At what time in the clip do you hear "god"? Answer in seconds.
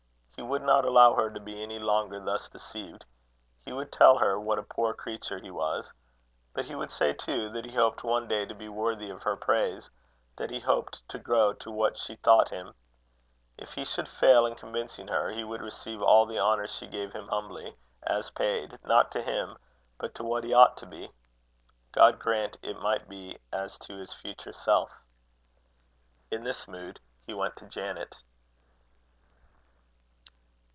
21.91-22.17